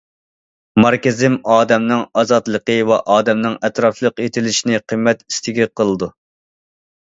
ماركسىزم 0.83 1.35
ئادەمنىڭ 1.55 2.01
ئازادلىقى 2.21 2.79
ۋە 2.93 2.99
ئادەمنىڭ 3.17 3.61
ئەتراپلىق 3.69 4.25
يېتىلىشىنى 4.27 4.83
قىممەت 4.91 5.25
ئىستىكى 5.31 5.73
قىلىدۇ. 5.79 6.13